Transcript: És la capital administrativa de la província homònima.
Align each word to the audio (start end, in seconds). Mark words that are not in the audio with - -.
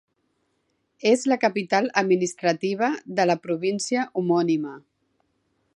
És 1.09 1.25
la 1.31 1.37
capital 1.43 1.89
administrativa 2.03 2.91
de 3.19 3.27
la 3.33 3.39
província 3.45 4.07
homònima. 4.23 4.75